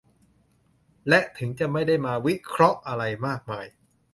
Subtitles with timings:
[1.09, 3.65] และถึงจะไม่ได้มาวิเคราะห์อะไรมากมาย